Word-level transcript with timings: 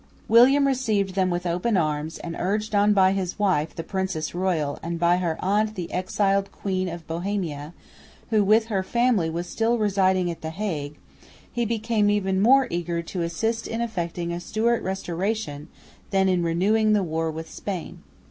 William 0.27 0.65
received 0.65 1.13
them 1.13 1.29
with 1.29 1.45
open 1.45 1.77
arms 1.77 2.17
and, 2.17 2.35
urged 2.39 2.73
on 2.73 2.91
by 2.91 3.11
his 3.11 3.37
wife, 3.37 3.75
the 3.75 3.83
Princess 3.83 4.33
Royal, 4.33 4.79
and 4.81 4.97
by 4.99 5.17
her 5.17 5.37
aunt 5.45 5.75
the 5.75 5.91
exiled 5.91 6.51
Queen 6.51 6.89
of 6.89 7.05
Bohemia, 7.05 7.71
who 8.31 8.43
with 8.43 8.65
her 8.65 8.81
family 8.81 9.29
was 9.29 9.45
still 9.45 9.77
residing 9.77 10.31
at 10.31 10.41
the 10.41 10.49
Hague, 10.49 10.97
he 11.53 11.65
became 11.65 12.09
even 12.09 12.41
more 12.41 12.65
eager 12.71 13.03
to 13.03 13.21
assist 13.21 13.67
in 13.67 13.79
effecting 13.79 14.33
a 14.33 14.39
Stewart 14.39 14.81
restoration 14.81 15.67
than 16.09 16.27
in 16.27 16.41
renewing 16.41 16.93
the 16.93 17.03
war 17.03 17.29
with 17.29 17.47
Spain. 17.51 18.01